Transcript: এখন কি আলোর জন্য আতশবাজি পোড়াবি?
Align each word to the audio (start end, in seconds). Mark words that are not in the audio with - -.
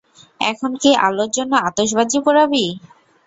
এখন 0.41 0.71
কি 0.81 0.91
আলোর 1.05 1.29
জন্য 1.37 1.53
আতশবাজি 1.67 2.19
পোড়াবি? 2.25 2.65